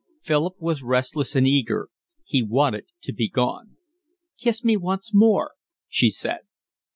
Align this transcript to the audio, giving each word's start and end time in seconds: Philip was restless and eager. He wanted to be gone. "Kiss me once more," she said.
Philip 0.23 0.55
was 0.59 0.81
restless 0.81 1.35
and 1.35 1.45
eager. 1.47 1.89
He 2.23 2.41
wanted 2.41 2.87
to 3.03 3.13
be 3.13 3.29
gone. 3.29 3.77
"Kiss 4.39 4.63
me 4.63 4.75
once 4.75 5.13
more," 5.13 5.51
she 5.89 6.09
said. 6.09 6.39